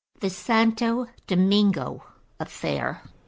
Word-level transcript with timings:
=The 0.19 0.31
Santo 0.31 1.05
Domingo 1.27 2.03
Affair. 2.39 3.03